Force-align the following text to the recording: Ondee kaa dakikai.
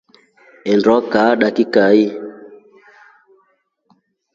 Ondee 0.71 1.09
kaa 1.11 1.29
dakikai. 1.43 2.01